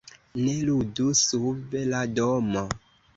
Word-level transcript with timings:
Ne 0.45 0.53
ludu 0.69 1.05
sub 1.19 1.75
la 1.91 1.99
domo! 2.21 2.65